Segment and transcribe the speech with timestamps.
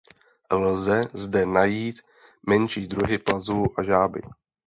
[0.61, 2.01] Lze zde najít
[2.47, 4.21] menší druhy plazů a žáby.